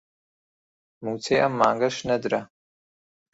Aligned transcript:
مووچەی 1.03 1.41
ئەم 1.41 1.53
مانگەش 1.59 1.95
نەدرا 2.09 2.41